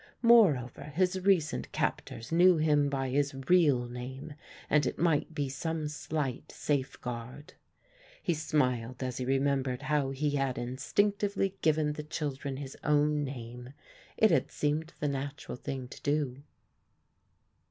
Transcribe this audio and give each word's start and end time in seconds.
Moreover 0.23 0.85
his 0.85 1.19
recent 1.19 1.71
captors 1.71 2.31
knew 2.31 2.57
him 2.57 2.89
by 2.89 3.09
his 3.09 3.35
real 3.35 3.87
name 3.87 4.33
and 4.67 4.87
it 4.87 4.97
might 4.97 5.35
be 5.35 5.47
some 5.47 5.87
slight 5.87 6.51
safeguard. 6.51 7.53
He 8.23 8.33
smiled 8.33 9.03
as 9.03 9.17
he 9.17 9.25
remembered 9.25 9.83
how 9.83 10.09
he 10.09 10.31
had 10.31 10.57
instinctively 10.57 11.55
given 11.61 11.93
the 11.93 12.03
children 12.03 12.57
his 12.57 12.75
own 12.83 13.23
name. 13.23 13.73
It 14.17 14.31
had 14.31 14.49
seemed 14.51 14.91
the 14.99 15.07
natural 15.07 15.55
thing 15.55 15.87
to 15.89 16.01
do. 16.01 16.41